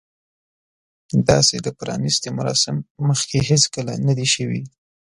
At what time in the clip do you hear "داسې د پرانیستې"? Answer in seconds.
1.29-2.29